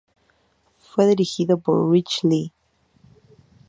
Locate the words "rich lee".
1.91-2.51